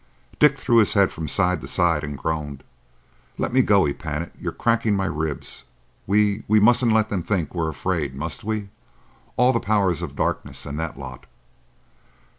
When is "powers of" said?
9.59-10.15